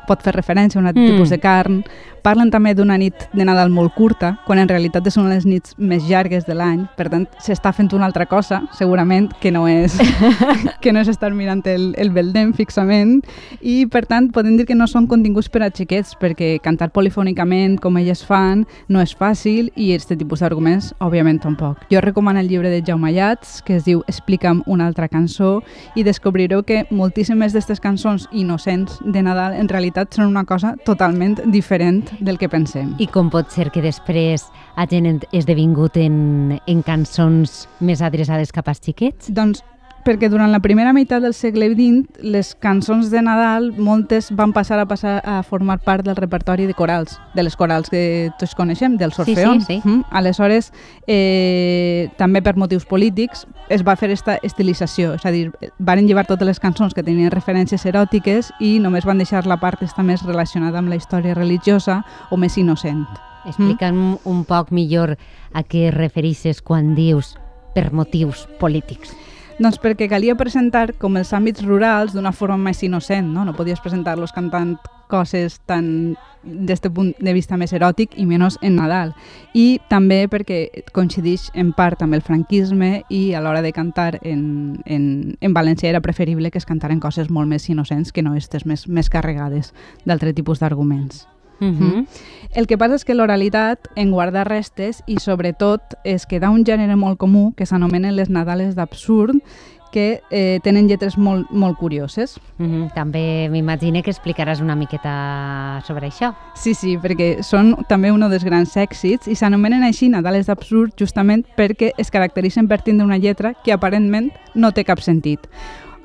pot 0.09 0.23
fer 0.25 0.33
referència 0.35 0.79
a 0.79 0.83
un 0.83 0.89
altre 0.89 1.03
Mm. 1.05 1.13
tipus 1.13 1.31
de 1.31 1.39
carn. 1.39 1.83
Parlen 2.23 2.51
també 2.51 2.75
d'una 2.75 2.97
nit 2.99 3.15
de 3.33 3.45
Nadal 3.47 3.71
molt 3.71 3.95
curta, 3.95 4.41
quan 4.45 4.59
en 4.59 4.69
realitat 4.69 5.07
és 5.07 5.17
una 5.17 5.29
de 5.31 5.37
les 5.37 5.47
nits 5.47 5.75
més 5.79 6.03
llargues 6.09 6.45
de 6.45 6.55
l'any, 6.55 6.83
per 6.97 7.09
tant 7.09 7.27
s'està 7.41 7.73
fent 7.73 7.93
una 7.95 8.05
altra 8.09 8.27
cosa, 8.27 8.63
segurament, 8.77 9.31
que 9.41 9.53
no 9.55 9.67
és, 9.69 9.95
que 10.83 10.93
no 10.93 11.01
és 11.01 11.09
estar 11.09 11.31
mirant 11.33 11.63
el, 11.71 11.95
el 11.97 12.11
Beldem 12.11 12.53
fixament, 12.55 13.23
i 13.63 13.87
per 13.87 14.05
tant 14.07 14.31
podem 14.35 14.57
dir 14.59 14.67
que 14.67 14.75
no 14.75 14.87
són 14.91 15.07
continguts 15.07 15.49
per 15.49 15.63
a 15.63 15.71
xiquets, 15.71 16.15
perquè 16.21 16.59
cantar 16.61 16.91
polifònicament, 16.91 17.79
com 17.81 17.97
elles 17.99 18.25
fan, 18.27 18.67
no 18.89 19.01
és 19.01 19.15
fàcil, 19.17 19.71
i 19.77 19.93
aquest 19.95 20.13
tipus 20.19 20.41
d'arguments, 20.41 20.93
òbviament, 20.99 21.41
tampoc. 21.43 21.87
Jo 21.91 22.01
recomano 22.05 22.41
el 22.41 22.49
llibre 22.49 22.71
de 22.71 22.83
Jaume 22.87 23.13
Llats, 23.13 23.63
que 23.63 23.77
es 23.77 23.85
diu 23.85 24.03
Explica'm 24.09 24.63
una 24.67 24.87
altra 24.87 25.09
cançó, 25.09 25.63
i 25.95 26.03
descobrireu 26.07 26.63
que 26.65 26.85
moltíssimes 26.91 27.53
d'aquestes 27.55 27.81
cançons 27.81 28.29
innocents 28.33 28.99
de 29.05 29.23
Nadal 29.23 29.55
en 29.59 29.69
realitat 29.69 29.98
són 30.15 30.29
una 30.31 30.45
cosa 30.49 30.75
totalment 30.87 31.39
diferent 31.53 32.05
del 32.21 32.39
que 32.39 32.49
pensem. 32.49 32.95
I 32.99 33.09
com 33.11 33.31
pot 33.31 33.51
ser 33.55 33.71
que 33.75 33.83
després 33.85 34.47
hagin 34.77 35.21
esdevingut 35.33 35.99
en, 35.99 36.59
en 36.67 36.85
cançons 36.87 37.67
més 37.81 38.03
adreçades 38.03 38.55
cap 38.55 38.69
als 38.71 38.83
xiquets? 38.85 39.33
Doncs 39.35 39.65
perquè 40.09 40.31
durant 40.33 40.49
la 40.49 40.63
primera 40.65 40.95
meitat 40.97 41.21
del 41.21 41.35
segle 41.37 41.67
XX 41.75 42.23
les 42.25 42.55
cançons 42.57 43.11
de 43.13 43.21
Nadal 43.21 43.75
moltes 43.77 44.31
van 44.33 44.55
passar 44.57 44.79
a 44.81 44.87
passar 44.89 45.19
a 45.21 45.43
formar 45.45 45.83
part 45.85 46.07
del 46.07 46.17
repertori 46.17 46.65
de 46.65 46.73
corals, 46.73 47.19
de 47.37 47.45
les 47.45 47.57
corals 47.61 47.91
que 47.93 48.31
tots 48.41 48.55
coneixem, 48.57 48.97
dels 48.97 49.19
Sí, 49.19 49.25
sí, 49.27 49.35
orfeons. 49.35 49.67
sí. 49.67 49.77
Mm? 49.85 50.07
Aleshores, 50.09 50.73
eh, 51.07 52.09
també 52.17 52.41
per 52.41 52.57
motius 52.57 52.87
polítics, 52.89 53.47
es 53.69 53.85
va 53.85 53.97
fer 53.97 54.11
esta 54.11 54.39
estilització, 54.43 55.13
és 55.19 55.27
a 55.27 55.31
dir, 55.31 55.53
van 55.79 56.07
llevar 56.07 56.25
totes 56.25 56.47
les 56.49 56.61
cançons 56.61 56.95
que 56.95 57.05
tenien 57.05 57.31
referències 57.31 57.85
eròtiques 57.85 58.53
i 58.61 58.79
només 58.79 59.05
van 59.05 59.19
deixar 59.19 59.45
la 59.47 59.61
part 59.61 59.83
esta 59.83 60.03
més 60.03 60.25
relacionada 60.25 60.79
amb 60.79 60.89
la 60.89 60.97
història 60.97 61.35
religiosa 61.35 62.03
o 62.31 62.39
més 62.39 62.57
innocent. 62.57 63.05
Explica'm 63.45 64.19
un 64.25 64.45
poc 64.49 64.73
millor 64.73 65.19
a 65.53 65.63
què 65.65 65.91
refereixes 65.93 66.63
quan 66.63 66.95
dius 66.95 67.37
per 67.75 67.93
motius 67.93 68.49
polítics. 68.59 69.13
Doncs 69.59 69.81
perquè 69.83 70.07
calia 70.07 70.37
presentar 70.39 70.93
com 71.03 71.17
els 71.19 71.33
àmbits 71.35 71.65
rurals 71.67 72.13
d'una 72.15 72.31
forma 72.31 72.69
més 72.69 72.79
innocent, 72.87 73.27
no? 73.35 73.43
No 73.43 73.57
podies 73.59 73.81
presentar-los 73.83 74.31
cantant 74.31 74.77
coses 75.11 75.59
tan 75.67 76.15
des 76.45 76.81
del 76.81 76.93
punt 76.93 77.11
de 77.19 77.33
vista 77.35 77.57
més 77.59 77.73
eròtic 77.75 78.15
i 78.15 78.27
menys 78.29 78.61
en 78.63 78.77
Nadal. 78.79 79.15
I 79.59 79.81
també 79.91 80.21
perquè 80.31 80.85
coincideix 80.95 81.49
en 81.59 81.73
part 81.75 82.05
amb 82.05 82.15
el 82.15 82.23
franquisme 82.23 83.03
i 83.11 83.33
a 83.35 83.43
l'hora 83.43 83.65
de 83.65 83.73
cantar 83.75 84.21
en, 84.23 84.79
en, 84.87 85.09
en 85.41 85.57
valencià 85.57 85.91
era 85.91 86.05
preferible 86.05 86.53
que 86.53 86.63
es 86.63 86.69
cantaren 86.69 87.01
coses 87.03 87.27
molt 87.27 87.51
més 87.51 87.67
innocents 87.69 88.13
que 88.13 88.23
no 88.23 88.37
estes 88.39 88.63
més, 88.65 88.87
més 88.87 89.11
carregades 89.11 89.75
d'altre 90.07 90.37
tipus 90.37 90.63
d'arguments. 90.63 91.27
Uh 91.61 91.67
-huh. 91.67 92.07
El 92.55 92.67
que 92.67 92.79
passa 92.79 92.95
és 92.95 93.05
que 93.05 93.15
l'oralitat 93.15 93.89
en 93.97 94.11
guarda 94.11 94.45
restes 94.45 95.03
i 95.07 95.19
sobretot 95.19 95.83
es 96.05 96.27
queda 96.27 96.51
un 96.51 96.65
gènere 96.65 96.97
molt 96.97 97.19
comú 97.19 97.53
que 97.57 97.67
s'anomenen 97.67 98.17
les 98.17 98.31
Nadales 98.31 98.75
d'absurd 98.75 99.43
que 99.91 100.23
eh, 100.31 100.61
tenen 100.63 100.89
lletres 100.89 101.17
molt, 101.19 101.51
molt 101.51 101.79
curioses. 101.79 102.39
Uh 102.59 102.67
-huh. 102.67 102.95
També 102.95 103.49
m'imagine 103.51 104.03
que 104.03 104.11
explicaràs 104.11 104.61
una 104.61 104.77
miqueta 104.77 105.83
sobre 105.87 106.09
això. 106.09 106.35
Sí, 106.55 106.75
sí, 106.75 106.97
perquè 106.99 107.43
són 107.43 107.77
també 107.89 108.13
un 108.13 108.21
dels 108.21 108.45
grans 108.45 108.77
èxits 108.77 109.29
i 109.29 109.35
s'anomenen 109.35 109.83
així 109.83 110.09
Nadales 110.09 110.47
d'absurd 110.47 110.93
justament 110.99 111.47
perquè 111.57 111.93
es 111.97 112.11
caracteritzen 112.11 112.69
per 112.69 112.83
tindre 112.83 113.07
una 113.07 113.19
lletra 113.19 113.55
que 113.65 113.73
aparentment 113.73 114.33
no 114.55 114.73
té 114.73 114.85
cap 114.85 115.01
sentit. 115.01 115.41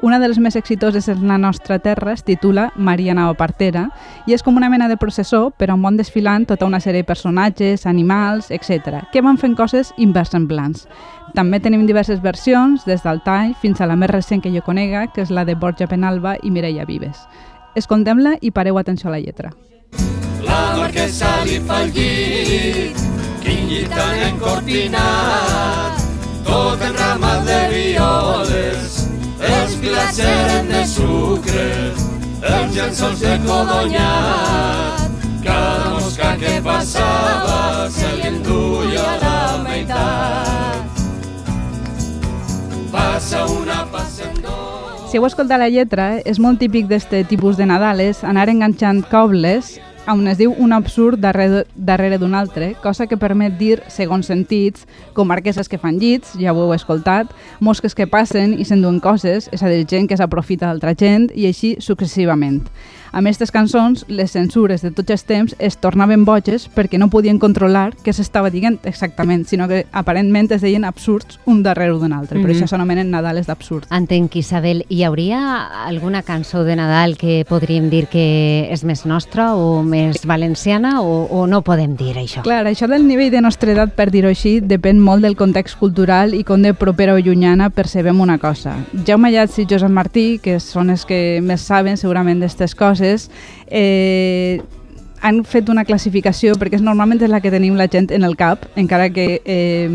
Una 0.03 0.19
de 0.19 0.27
les 0.27 0.36
més 0.43 0.57
exitoses 0.60 1.05
en 1.07 1.29
la 1.29 1.38
nostra 1.39 1.77
terra 1.79 2.12
es 2.12 2.25
titula 2.27 2.65
Maria 2.75 3.13
Nava 3.15 3.38
Partera 3.39 3.86
i 4.27 4.33
és 4.36 4.41
com 4.43 4.57
una 4.60 4.67
mena 4.67 4.89
de 4.91 4.98
processó, 5.00 5.45
però 5.55 5.77
on 5.77 5.86
van 5.86 5.95
desfilant 5.95 6.43
tota 6.50 6.67
una 6.67 6.81
sèrie 6.83 7.05
de 7.05 7.07
personatges, 7.07 7.86
animals, 7.88 8.50
etc., 8.51 9.00
que 9.13 9.22
van 9.24 9.39
fent 9.39 9.55
coses 9.55 9.93
inversemblants. 9.95 10.89
També 11.38 11.62
tenim 11.63 11.86
diverses 11.88 12.19
versions, 12.19 12.83
des 12.83 13.00
del 13.05 13.22
tall 13.24 13.53
fins 13.62 13.79
a 13.79 13.88
la 13.88 13.95
més 13.95 14.12
recent 14.12 14.43
que 14.43 14.51
jo 14.51 14.60
conega, 14.65 15.05
que 15.07 15.24
és 15.24 15.31
la 15.31 15.45
de 15.48 15.55
Borja 15.55 15.88
Penalba 15.88 16.36
i 16.43 16.51
Mireia 16.51 16.83
Vives. 16.83 17.24
Escoltem-la 17.79 18.36
i 18.41 18.51
pareu 18.51 18.77
atenció 18.77 19.07
a 19.07 19.15
la 19.15 19.22
lletra. 19.24 19.53
La 20.43 20.75
marquesa 20.81 21.31
li 21.48 21.62
fa 21.63 21.79
el 21.86 21.95
llit, 21.95 23.00
quin 23.39 23.72
llit 23.72 23.88
tan 23.95 24.19
encortinat, 24.33 26.03
tot 26.43 26.83
en 26.91 27.00
ramat 27.00 27.48
de 27.48 27.63
violes, 27.72 29.02
els 29.53 29.75
pilats 29.81 30.19
eren 30.24 30.69
de 30.72 30.81
sucre, 30.89 31.67
els 32.41 32.75
llençols 32.75 33.22
de 33.24 33.38
codonyat, 33.45 35.07
cada 35.43 35.93
mosca 35.93 36.33
que 36.41 36.57
passava 36.65 37.89
se 37.93 38.12
li 38.17 38.27
enduia 38.31 39.07
la 39.24 39.38
meitat. 39.63 41.01
Passa 42.93 43.45
una, 43.50 43.83
passen 43.93 44.38
dos... 44.41 45.10
Si 45.10 45.19
heu 45.19 45.25
escoltat 45.29 45.62
la 45.62 45.69
lletra, 45.69 46.15
és 46.25 46.39
molt 46.41 46.57
típic 46.62 46.88
d'este 46.89 47.24
tipus 47.29 47.57
de 47.57 47.67
Nadales 47.69 48.24
anar 48.25 48.48
enganxant 48.50 49.03
cobles 49.12 49.75
on 50.07 50.27
es 50.27 50.38
diu 50.38 50.53
un 50.60 50.74
absurd 50.75 51.22
darrere, 51.24 51.63
darrere 51.75 52.17
d'un 52.19 52.36
altre, 52.36 52.74
cosa 52.83 53.07
que 53.07 53.17
permet 53.19 53.55
dir 53.60 53.77
segons 53.91 54.27
sentits, 54.27 54.88
com 55.15 55.29
marqueses 55.29 55.69
que 55.72 55.79
fan 55.79 56.00
llits, 56.01 56.36
ja 56.39 56.53
ho 56.53 56.65
heu 56.65 56.74
escoltat, 56.75 57.31
mosques 57.63 57.95
que 57.95 58.07
passen 58.10 58.57
i 58.60 58.67
s'enduen 58.67 59.00
coses, 59.03 59.50
és 59.55 59.63
a 59.63 59.72
dir, 59.72 59.86
gent 59.88 60.10
que 60.10 60.19
s'aprofita 60.19 60.67
d'altra 60.67 60.95
gent, 61.00 61.29
i 61.36 61.48
així 61.48 61.77
successivament. 61.79 62.62
Amb 63.13 63.27
aquestes 63.29 63.51
cançons, 63.53 64.05
les 64.10 64.32
censures 64.34 64.82
de 64.82 64.89
tots 64.89 65.12
els 65.13 65.24
temps 65.29 65.51
es 65.62 65.75
tornaven 65.77 66.24
boges 66.25 66.63
perquè 66.74 66.98
no 66.98 67.12
podien 67.13 67.38
controlar 67.38 67.91
què 68.03 68.10
s'estava 68.12 68.50
dient 68.50 68.79
exactament, 68.89 69.43
sinó 69.46 69.67
que 69.70 69.84
aparentment 69.91 70.50
es 70.55 70.63
deien 70.65 70.84
absurds 70.84 71.38
un 71.46 71.62
darrere 71.62 71.93
d'un 71.93 72.12
altre. 72.12 72.39
Per 72.41 72.50
Mhm. 72.50 72.55
això 72.58 72.67
s'anomenen 72.67 73.12
Nadales 73.12 73.46
d'absurd. 73.46 73.86
Entenc, 73.91 74.36
Isabel, 74.36 74.86
hi 74.89 75.03
hauria 75.03 75.67
alguna 75.86 76.24
cançó 76.24 76.63
de 76.63 76.75
Nadal 76.75 77.15
que 77.17 77.46
podríem 77.48 77.91
dir 77.91 78.08
que 78.08 78.67
és 78.74 78.84
més 78.84 79.05
nostra 79.05 79.53
o 79.53 79.84
més 79.84 80.25
valenciana 80.25 81.01
o, 81.01 81.27
o 81.29 81.46
no 81.46 81.62
podem 81.62 81.96
dir 81.96 82.15
això? 82.17 82.41
Clar, 82.41 82.65
això 82.65 82.88
del 82.88 83.08
nivell 83.08 83.29
de 83.29 83.41
nostra 83.41 83.72
edat, 83.74 83.93
per 83.93 84.10
dir-ho 84.10 84.29
així, 84.29 84.60
depèn 84.60 84.98
molt 85.00 85.22
del 85.22 85.36
context 85.36 85.77
cultural 85.77 86.34
i 86.34 86.43
com 86.43 86.62
de 86.63 86.74
propera 86.74 87.13
o 87.13 87.20
llunyana 87.20 87.70
percebem 87.70 88.20
una 88.20 88.39
cosa. 88.39 88.74
Jaume 89.05 89.29
Llats 89.32 89.60
i 89.60 89.67
Josep 89.70 89.91
Martí, 89.91 90.39
que 90.41 90.60
són 90.60 90.89
els 90.89 91.05
que 91.05 91.39
més 91.43 91.62
saben 91.62 91.96
segurament 91.96 92.39
d'aquestes 92.39 92.74
coses, 92.74 93.02
eh, 93.67 94.62
han 95.24 95.39
fet 95.48 95.69
una 95.72 95.86
classificació, 95.88 96.57
perquè 96.60 96.77
és, 96.77 96.83
normalment 96.83 97.22
és 97.24 97.31
la 97.31 97.39
que 97.39 97.51
tenim 97.51 97.77
la 97.79 97.88
gent 97.88 98.10
en 98.12 98.25
el 98.27 98.36
cap, 98.36 98.65
encara 98.75 99.07
que 99.15 99.39
eh, 99.39 99.88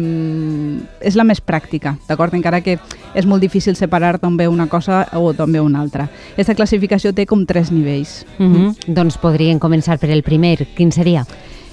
és 1.04 1.18
la 1.20 1.26
més 1.28 1.42
pràctica, 1.44 1.98
d'acord? 2.08 2.32
Encara 2.38 2.62
que 2.64 2.78
és 3.14 3.28
molt 3.28 3.44
difícil 3.44 3.76
separar 3.76 4.16
d'on 4.22 4.38
ve 4.40 4.48
una 4.48 4.70
cosa 4.72 5.04
o 5.20 5.34
d'on 5.36 5.52
ve 5.52 5.60
una 5.60 5.82
altra. 5.84 6.08
Aquesta 6.32 6.56
classificació 6.56 7.12
té 7.12 7.28
com 7.28 7.44
tres 7.44 7.70
nivells. 7.70 8.24
Uh 8.38 8.46
-huh. 8.46 8.74
Doncs 8.86 9.18
podríem 9.18 9.60
començar 9.60 9.98
per 9.98 10.10
el 10.10 10.22
primer. 10.22 10.66
Quin 10.74 10.92
seria? 10.92 11.26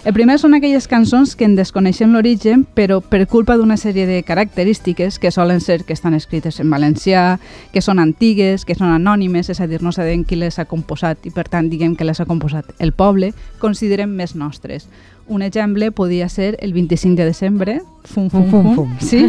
El 0.06 0.14
primer 0.14 0.36
són 0.38 0.54
aquelles 0.54 0.86
cançons 0.86 1.32
que 1.34 1.48
en 1.48 1.56
desconeixem 1.58 2.12
l'origen, 2.14 2.62
però 2.78 3.00
per 3.02 3.24
culpa 3.26 3.56
d'una 3.58 3.74
sèrie 3.74 4.06
de 4.06 4.20
característiques 4.22 5.18
que 5.18 5.32
solen 5.34 5.64
ser 5.66 5.80
que 5.82 5.96
estan 5.98 6.14
escrites 6.14 6.60
en 6.62 6.70
valencià, 6.70 7.40
que 7.74 7.82
són 7.82 7.98
antigues, 7.98 8.68
que 8.70 8.76
són 8.78 8.94
anònimes, 8.94 9.50
és 9.50 9.64
a 9.64 9.66
dir, 9.66 9.82
no 9.82 9.90
sabem 9.90 10.22
qui 10.22 10.38
les 10.38 10.60
ha 10.62 10.68
composat 10.70 11.26
i 11.26 11.34
per 11.34 11.48
tant 11.50 11.72
diguem 11.74 11.98
que 11.98 12.06
les 12.06 12.22
ha 12.22 12.30
composat 12.30 12.70
el 12.78 12.94
poble, 12.94 13.32
considerem 13.58 14.14
més 14.14 14.36
nostres. 14.38 14.86
Un 15.28 15.42
exemple 15.42 15.92
podia 15.92 16.30
ser 16.30 16.56
el 16.62 16.74
25 16.74 17.16
de 17.16 17.26
desembre, 17.26 17.82
fum, 18.04 18.30
fum, 18.30 18.44
Fum, 18.52 18.64
fum, 18.64 18.76
fum, 18.76 18.92
sí, 19.02 19.26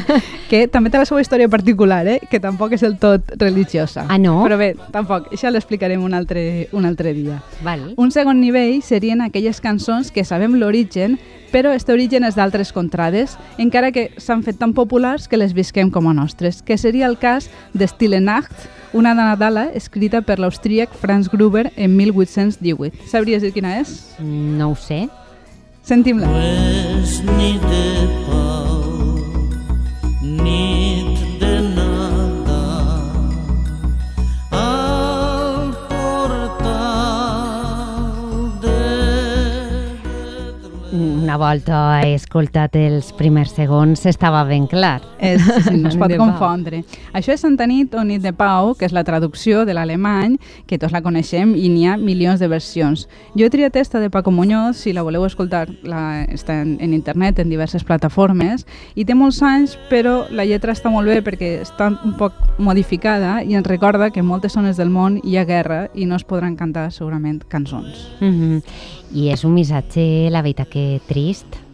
que 0.50 0.66
també 0.68 0.90
té 0.92 1.00
la 1.00 1.06
seva 1.08 1.22
història 1.22 1.48
particular, 1.48 2.02
eh? 2.06 2.18
que 2.30 2.40
tampoc 2.40 2.74
és 2.76 2.84
el 2.84 2.98
tot 3.00 3.32
religiosa. 3.40 4.04
Ah, 4.08 4.18
no? 4.20 4.42
Però 4.44 4.58
bé, 4.60 4.74
tampoc, 4.92 5.30
això 5.32 5.48
l'explicarem 5.50 6.04
un 6.04 6.12
altre, 6.12 6.68
un 6.76 6.84
altre 6.84 7.14
dia. 7.16 7.40
Val. 7.64 7.94
Un 7.96 8.12
segon 8.12 8.42
nivell 8.44 8.82
serien 8.84 9.24
aquelles 9.24 9.62
cançons 9.64 10.12
que 10.12 10.26
sabem 10.28 10.60
l'origen, 10.60 11.16
però 11.50 11.72
este 11.72 11.96
origen 11.96 12.28
és 12.28 12.36
d'altres 12.36 12.74
contrades, 12.76 13.38
encara 13.56 13.88
que 13.90 14.10
s'han 14.20 14.44
fet 14.44 14.60
tan 14.60 14.74
populars 14.76 15.30
que 15.32 15.40
les 15.40 15.56
visquem 15.56 15.88
com 15.90 16.10
a 16.10 16.14
nostres, 16.14 16.60
que 16.60 16.76
seria 16.76 17.08
el 17.08 17.16
cas 17.16 17.48
de 17.72 17.88
Stille 17.88 18.20
Nacht, 18.20 18.52
una 18.92 19.14
Nadala 19.16 19.70
escrita 19.72 20.20
per 20.20 20.38
l'austríac 20.38 20.92
Franz 20.92 21.30
Gruber 21.32 21.70
en 21.76 21.96
1818. 21.96 23.08
Sabries 23.08 23.40
dir 23.40 23.54
quina 23.56 23.78
és? 23.80 24.02
No 24.20 24.74
ho 24.74 24.76
sé. 24.76 25.06
Sentim-la. 25.86 26.26
és 26.98 27.20
nit 27.36 27.62
de 27.70 27.84
pau, 28.26 28.45
Una 41.26 41.38
volta 41.38 41.76
he 42.06 42.12
escoltat 42.14 42.76
els 42.78 43.08
primers 43.18 43.50
segons, 43.56 44.04
estava 44.06 44.44
ben 44.46 44.68
clar. 44.70 45.00
És, 45.18 45.42
sí, 45.64 45.72
no 45.74 45.90
es 45.90 45.96
pot 45.98 46.12
confondre. 46.14 46.84
Això 47.18 47.32
és 47.34 47.42
Santa 47.42 47.66
Nit 47.66 47.96
o 47.98 48.04
Nit 48.06 48.22
de 48.22 48.30
Pau, 48.30 48.76
que 48.78 48.86
és 48.86 48.92
la 48.94 49.02
traducció 49.02 49.64
de 49.66 49.74
l'alemany, 49.74 50.36
que 50.70 50.78
tots 50.78 50.94
la 50.94 51.00
coneixem 51.02 51.56
i 51.58 51.66
n'hi 51.66 51.82
ha 51.90 51.96
milions 51.98 52.38
de 52.38 52.46
versions. 52.46 53.08
Jo 53.34 53.48
he 53.48 53.50
triat 53.50 53.74
esta 53.74 53.98
de 53.98 54.06
Paco 54.06 54.30
Muñoz, 54.30 54.78
si 54.78 54.94
la 54.94 55.02
voleu 55.02 55.26
escoltar, 55.26 55.64
la, 55.82 56.22
està 56.30 56.60
en, 56.62 56.76
en 56.78 56.94
internet, 56.94 57.42
en 57.42 57.50
diverses 57.50 57.82
plataformes, 57.82 58.62
i 58.94 59.02
té 59.02 59.18
molts 59.18 59.42
anys, 59.42 59.74
però 59.90 60.28
la 60.30 60.46
lletra 60.46 60.76
està 60.78 60.94
molt 60.94 61.10
bé 61.10 61.24
perquè 61.26 61.56
està 61.64 61.90
un 61.90 62.14
poc 62.20 62.38
modificada 62.62 63.40
i 63.42 63.58
ens 63.58 63.66
recorda 63.66 64.12
que 64.14 64.22
en 64.22 64.30
moltes 64.30 64.54
zones 64.54 64.78
del 64.78 64.94
món 64.94 65.18
hi 65.24 65.40
ha 65.40 65.44
guerra 65.50 65.88
i 65.90 66.06
no 66.06 66.22
es 66.22 66.22
podran 66.22 66.54
cantar 66.54 66.92
segurament 66.94 67.42
cançons. 67.50 68.12
Uh 68.20 68.30
-huh. 68.30 68.62
I 69.14 69.30
és 69.30 69.44
un 69.44 69.54
missatge, 69.54 70.28
la 70.30 70.42
veritat 70.42 70.68
que 70.68 71.00
trist, 71.06 71.16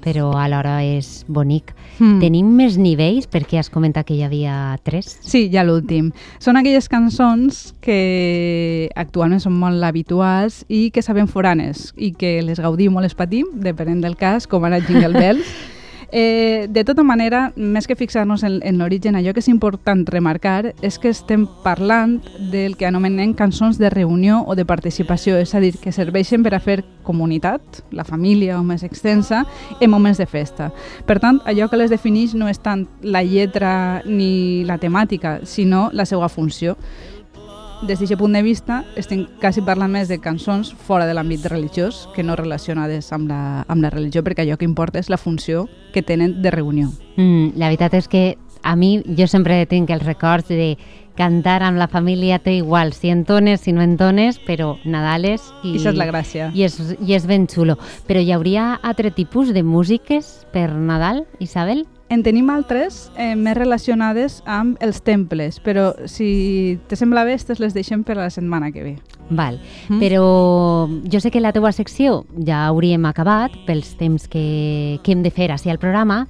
però 0.03 0.33
alhora 0.39 0.81
és 0.85 1.25
bonic. 1.29 1.73
Mm. 1.99 2.19
Tenim 2.23 2.49
més 2.57 2.79
nivells, 2.81 3.29
perquè 3.31 3.61
has 3.61 3.71
comentat 3.71 4.09
que 4.09 4.17
hi 4.17 4.23
havia 4.27 4.79
tres. 4.83 5.17
Sí, 5.23 5.45
ja 5.53 5.65
l'últim. 5.67 6.11
Són 6.43 6.59
aquelles 6.59 6.89
cançons 6.91 7.75
que 7.85 8.89
actualment 8.97 9.43
són 9.43 9.59
molt 9.61 9.83
habituals 9.87 10.63
i 10.69 10.89
que 10.95 11.05
sabem 11.05 11.31
foranes 11.31 11.91
i 11.97 12.13
que 12.17 12.41
les 12.43 12.63
gaudim 12.63 12.97
o 12.97 13.05
les 13.05 13.15
patim, 13.15 13.53
depenent 13.63 14.03
del 14.03 14.19
cas, 14.19 14.49
com 14.51 14.65
ara 14.65 14.83
Jingle 14.83 15.15
Bells. 15.15 15.53
Eh, 16.15 16.67
de 16.69 16.85
tota 16.85 17.03
manera, 17.03 17.55
més 17.57 17.87
que 17.89 17.97
fixar-nos 17.97 18.43
en, 18.45 18.59
en 18.69 18.77
l'origen, 18.77 19.17
allò 19.17 19.33
que 19.33 19.41
és 19.41 19.49
important 19.49 20.05
remarcar 20.05 20.75
és 20.85 20.99
que 21.01 21.09
estem 21.09 21.47
parlant 21.65 22.19
del 22.53 22.77
que 22.77 22.85
anomenem 22.85 23.33
cançons 23.33 23.79
de 23.81 23.89
reunió 23.89 24.43
o 24.45 24.53
de 24.55 24.67
participació, 24.69 25.39
és 25.41 25.55
a 25.57 25.63
dir, 25.65 25.73
que 25.81 25.89
serveixen 25.89 26.45
per 26.45 26.53
a 26.53 26.61
fer 26.61 26.83
comunitat, 27.03 27.81
la 27.97 28.05
família 28.05 28.59
o 28.61 28.63
més 28.63 28.85
extensa, 28.85 29.47
en 29.81 29.91
moments 29.91 30.21
de 30.21 30.29
festa. 30.29 30.69
Per 31.09 31.17
tant, 31.17 31.41
allò 31.49 31.71
que 31.73 31.81
les 31.81 31.91
defineix 31.91 32.37
no 32.37 32.51
és 32.53 32.61
tant 32.61 32.85
la 33.01 33.25
lletra 33.25 34.03
ni 34.05 34.69
la 34.69 34.77
temàtica, 34.77 35.39
sinó 35.49 35.89
la 35.97 36.05
seva 36.05 36.29
funció. 36.29 36.77
Des 37.83 37.99
d'aquest 37.99 38.21
punt 38.21 38.37
de 38.37 38.45
vista, 38.47 38.85
estem 38.95 39.25
quasi 39.43 39.63
parlant 39.67 39.91
més 39.91 40.07
de 40.07 40.21
cançons 40.23 40.69
fora 40.87 41.03
de 41.09 41.17
l'àmbit 41.19 41.49
religiós 41.51 42.05
que 42.15 42.23
no 42.23 42.37
relacionades 42.39 43.11
amb 43.11 43.27
la, 43.27 43.65
amb 43.67 43.83
la 43.83 43.91
religió, 43.91 44.23
perquè 44.23 44.45
allò 44.45 44.55
que 44.57 44.69
importa 44.69 45.03
és 45.03 45.11
la 45.11 45.19
funció 45.19 45.67
que 45.93 46.03
tenen 46.07 46.37
de 46.45 46.53
reunió. 46.55 46.93
Mm, 47.17 47.59
la 47.59 47.73
veritat 47.73 47.99
és 47.99 48.07
que 48.07 48.23
a 48.63 48.77
mi 48.79 49.01
jo 49.19 49.27
sempre 49.27 49.65
tinc 49.67 49.91
els 49.91 50.07
records 50.07 50.47
de 50.47 50.77
cantar 51.19 51.59
amb 51.67 51.77
la 51.77 51.89
família 51.91 52.39
té 52.39 52.55
igual, 52.61 52.93
si 52.95 53.11
entones, 53.11 53.67
si 53.67 53.75
no 53.75 53.83
entones, 53.83 54.39
però 54.47 54.77
Nadales 54.85 55.51
i... 55.65 55.75
I 55.75 55.81
això 55.81 55.91
és 55.91 55.99
la 55.99 56.07
gràcia. 56.07 56.53
I 56.55 56.69
és, 56.69 56.79
I 57.03 57.17
és 57.19 57.27
ben 57.27 57.49
xulo. 57.51 57.77
Però 58.07 58.23
hi 58.23 58.31
hauria 58.31 58.77
altre 58.81 59.11
tipus 59.11 59.51
de 59.53 59.67
músiques 59.67 60.47
per 60.55 60.71
Nadal, 60.71 61.27
Isabel? 61.43 61.83
En 62.13 62.21
tenim 62.21 62.51
altres 62.53 63.07
eh, 63.17 63.33
més 63.41 63.57
relacionades 63.57 64.43
amb 64.45 64.77
els 64.85 64.99
temples, 65.01 65.57
però 65.65 65.95
si 66.05 66.79
te 66.91 66.97
sembla 67.01 67.23
bé, 67.25 67.39
aquestes 67.39 67.63
les 67.63 67.73
deixem 67.73 68.03
per 68.05 68.19
a 68.19 68.27
la 68.27 68.31
setmana 68.31 68.69
que 68.75 68.83
ve. 68.85 68.95
Val, 69.31 69.57
Mm. 69.89 69.99
però 69.99 70.89
jo 71.09 71.21
sé 71.21 71.31
que 71.31 71.41
la 71.41 71.53
teua 71.53 71.73
secció 71.73 72.27
ja 72.37 72.67
hauríem 72.67 73.07
acabat 73.09 73.53
pels 73.67 73.95
temps 73.97 74.29
que, 74.29 75.01
que 75.03 75.13
hem 75.13 75.23
de 75.23 75.31
fer 75.31 75.51
així 75.53 75.71
al 75.71 75.79
programa, 75.79 76.27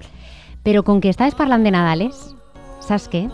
però 0.62 0.84
com 0.84 1.00
que 1.00 1.10
estaves 1.10 1.34
parlant 1.34 1.64
de 1.64 1.72
Nadales, 1.74 2.36
saps 2.80 3.08
què? 3.10 3.26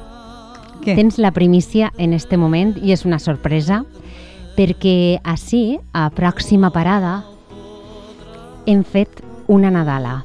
Què? 0.86 0.94
Tens 0.96 1.18
la 1.18 1.32
primícia 1.32 1.92
en 1.98 2.14
este 2.14 2.38
moment 2.38 2.78
i 2.80 2.92
és 2.92 3.04
una 3.04 3.18
sorpresa 3.18 3.84
perquè 4.56 5.20
així, 5.22 5.78
a 5.92 6.08
pròxima 6.10 6.72
parada, 6.72 7.24
hem 8.66 8.84
fet 8.84 9.20
una 9.48 9.70
Nadala. 9.70 10.24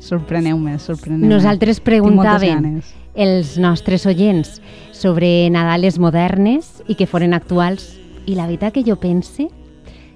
Sorpreneu-me, 0.00 0.78
sorpreneu-me. 0.78 1.28
Nosaltres 1.30 1.80
preguntàvem 1.84 2.80
els 3.18 3.56
nostres 3.58 4.06
oients 4.06 4.60
sobre 4.94 5.48
Nadales 5.50 5.98
modernes 5.98 6.78
i 6.86 6.94
que 6.94 7.08
foren 7.10 7.34
actuals 7.34 7.96
i 8.26 8.36
la 8.38 8.46
veritat 8.46 8.76
que 8.76 8.84
jo 8.86 8.98
pense 9.00 9.48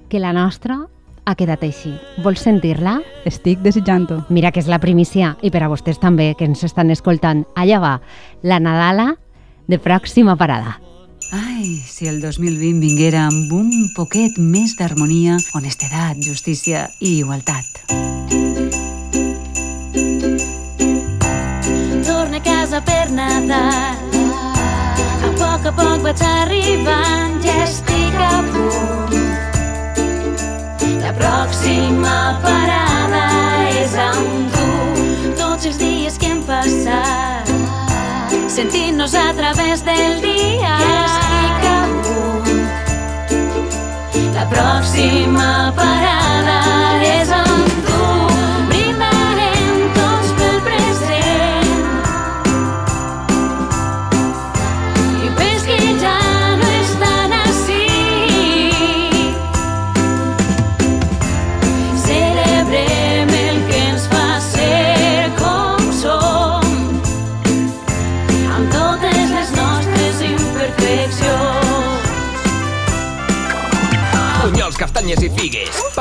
que 0.09 0.21
la 0.21 0.33
nostra 0.37 0.79
ha 1.25 1.35
quedat 1.39 1.63
així. 1.65 1.93
Vols 2.23 2.43
sentir-la? 2.43 2.99
Estic 3.29 3.63
desitjant-ho. 3.65 4.23
Mira 4.31 4.53
que 4.53 4.63
és 4.63 4.71
la 4.71 4.81
primícia 4.83 5.37
i 5.43 5.51
per 5.55 5.65
a 5.65 5.71
vostès 5.73 6.01
també 6.03 6.33
que 6.39 6.47
ens 6.49 6.65
estan 6.67 6.91
escoltant. 6.95 7.45
Allà 7.57 7.81
va, 7.83 7.97
la 8.43 8.61
Nadala 8.61 9.15
de 9.67 9.79
pròxima 9.79 10.37
parada. 10.37 10.79
Ai, 11.33 11.81
si 11.89 12.11
el 12.11 12.21
2020 12.21 12.83
vinguera 12.83 13.25
amb 13.31 13.55
un 13.57 13.71
poquet 13.97 14.37
més 14.37 14.77
d'harmonia, 14.77 15.39
honestedat, 15.57 16.21
justícia 16.21 16.89
i 17.01 17.19
igualtat. 17.23 18.42
Torna 22.07 22.39
a 22.39 22.41
casa 22.41 22.81
per 22.81 23.11
Nadal. 23.11 23.99
A 25.21 25.29
poc 25.37 25.67
a 25.69 25.73
poc 25.77 26.01
vaig 26.07 26.23
arribant, 26.25 27.37
ja 27.45 27.57
estic 27.67 28.17
a 28.17 28.41
punt. 28.55 29.13
La 31.03 31.13
pròxima 31.19 32.41
parada 32.41 33.27
és 33.83 33.93
amb 34.01 34.57
tu. 34.57 34.71
Tots 35.37 35.69
els 35.69 35.77
dies 35.77 36.17
que 36.17 36.33
hem 36.33 36.41
passat, 36.49 37.53
sentint-nos 38.49 39.13
a 39.13 39.29
través 39.37 39.85
del 39.85 40.21
dia. 40.25 40.73
Ja 40.81 41.05
estic 41.05 41.69
a 41.69 41.79
punt. 42.09 42.65
La 44.41 44.49
pròxima 44.57 45.73
parada 45.77 46.22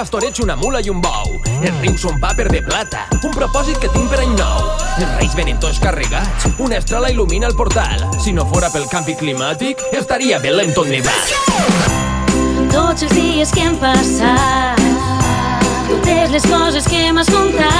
pastorets, 0.02 0.40
una 0.42 0.56
mula 0.58 0.80
i 0.82 0.90
un 0.90 0.98
bou. 1.02 1.36
Els 1.62 1.76
rius 1.84 2.02
són 2.02 2.18
paper 2.22 2.48
de 2.50 2.62
plata, 2.66 3.04
un 3.22 3.34
propòsit 3.36 3.78
que 3.82 3.90
tinc 3.94 4.10
per 4.10 4.22
any 4.24 4.32
nou. 4.34 4.72
Els 4.98 5.12
reis 5.20 5.36
venen 5.38 5.60
tots 5.62 5.78
carregats, 5.84 6.48
una 6.58 6.80
estrela 6.82 7.12
il·lumina 7.14 7.46
el 7.52 7.56
portal. 7.60 8.02
Si 8.24 8.34
no 8.34 8.48
fora 8.50 8.72
pel 8.74 8.88
canvi 8.90 9.14
climàtic, 9.20 9.84
estaria 9.94 10.40
Belén 10.42 10.74
tot 10.74 10.90
nevat. 10.90 11.36
tots 12.74 13.04
els 13.06 13.14
dies 13.14 13.52
que 13.54 13.62
hem 13.68 13.78
passat, 13.78 14.82
totes 15.92 16.34
les 16.34 16.46
coses 16.50 16.88
que 16.90 17.12
m'has 17.14 17.30
contat, 17.30 17.71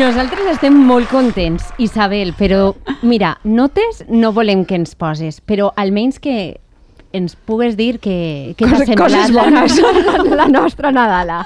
Nosaltres 0.00 0.46
estem 0.54 0.76
molt 0.88 1.10
contents, 1.12 1.66
Isabel, 1.82 2.30
però 2.38 2.70
mira, 3.04 3.34
notes 3.44 4.00
no 4.08 4.30
volem 4.32 4.62
que 4.64 4.78
ens 4.80 4.94
poses, 4.96 5.42
però 5.44 5.68
almenys 5.76 6.16
que 6.24 6.36
ens 7.12 7.34
pugues 7.36 7.76
dir 7.76 7.98
que, 8.00 8.54
que 8.56 8.64
t'ha 8.64 8.78
Coses- 8.78 8.88
semblat 8.88 9.10
coses 9.10 9.34
la 9.34 9.44
bones. 9.44 9.76
nostra, 9.76 10.24
la 10.40 10.46
nostra 10.48 10.92
Nadala. 10.94 11.40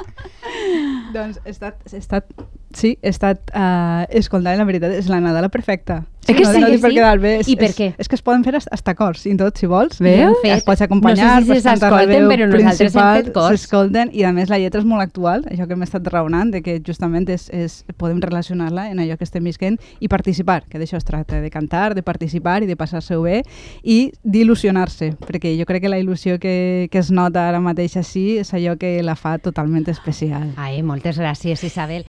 Doncs 1.14 1.40
he 1.44 1.50
estat, 1.50 1.80
he 1.90 1.98
estat, 1.98 2.30
sí, 2.78 2.96
he 3.02 3.12
estat 3.12 3.54
uh, 3.54 4.04
escoltant, 4.10 4.58
la 4.60 4.68
veritat, 4.68 4.94
és 4.98 5.08
la 5.12 5.22
Nadala 5.24 5.52
perfecta. 5.52 6.02
Eh 6.26 6.34
que 6.34 6.42
no, 6.42 6.52
sí, 6.52 6.60
no 6.60 6.66
que 6.66 6.72
dic 6.72 6.82
per 6.82 6.90
sí? 6.90 6.96
quedar 6.96 7.18
bé. 7.20 7.32
És, 7.42 7.48
I 7.48 7.56
per 7.60 7.68
és, 7.68 7.76
què? 7.76 7.88
És 8.00 8.08
que 8.08 8.16
es 8.16 8.22
poden 8.24 8.44
fer 8.46 8.54
hasta, 8.56 8.94
cors, 8.96 9.24
i 9.28 9.34
tot, 9.36 9.58
si 9.60 9.68
vols. 9.68 9.98
Bé, 10.02 10.14
fet. 10.42 10.54
Es 10.56 10.64
pots 10.64 10.84
acompanyar, 10.84 11.42
No 11.42 11.48
sé 11.48 11.58
si 11.60 11.66
s'escolten, 11.66 12.28
però 12.30 12.48
nosaltres 12.48 12.96
hem 12.96 13.18
fet 13.18 13.30
cors. 13.34 13.64
S'escolten, 13.64 14.12
i 14.16 14.24
a 14.24 14.32
més 14.36 14.52
la 14.52 14.58
lletra 14.62 14.80
és 14.80 14.88
molt 14.88 15.04
actual, 15.04 15.44
això 15.50 15.68
que 15.68 15.76
hem 15.76 15.84
estat 15.84 16.08
raonant, 16.12 16.54
de 16.54 16.62
que 16.64 16.78
justament 16.86 17.28
és, 17.32 17.48
és, 17.52 17.82
podem 18.00 18.22
relacionar-la 18.24 18.88
en 18.92 19.02
allò 19.04 19.18
que 19.20 19.28
estem 19.28 19.44
visquent 19.44 19.76
i 20.00 20.08
participar, 20.12 20.62
que 20.70 20.80
d'això 20.80 20.96
es 21.00 21.04
tracta, 21.08 21.42
de 21.44 21.52
cantar, 21.52 21.92
de 21.94 22.04
participar 22.06 22.62
i 22.64 22.70
de 22.70 22.78
passar-se-ho 22.80 23.20
bé 23.26 23.42
i 23.82 23.98
d'il·lusionar-se, 24.24 25.12
perquè 25.26 25.54
jo 25.58 25.68
crec 25.68 25.84
que 25.84 25.92
la 25.92 26.00
il·lusió 26.00 26.38
que, 26.40 26.88
que 26.90 27.02
es 27.02 27.12
nota 27.12 27.48
ara 27.50 27.60
mateix 27.60 27.98
així 28.00 28.38
és 28.40 28.54
allò 28.56 28.78
que 28.80 28.96
la 29.04 29.18
fa 29.18 29.36
totalment 29.38 29.84
especial. 29.92 30.54
Ai, 30.56 30.80
moltes 30.82 31.20
gràcies, 31.20 31.66
Isabel. 31.66 32.08